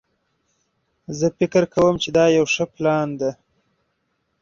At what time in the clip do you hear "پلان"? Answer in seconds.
2.75-3.09